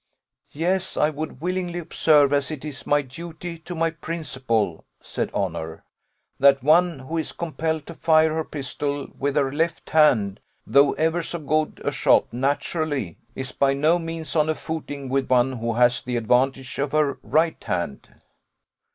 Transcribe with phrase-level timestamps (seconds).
[0.49, 5.83] 'Yes, I would willingly observe, as it is my duty to my principal,' said Honour,
[6.39, 11.21] 'that one who is compelled to fire her pistol with her left hand, though ever
[11.21, 15.75] so good a shot naturally, is by no means on a footing with one who
[15.75, 18.09] has the advantage of her right hand.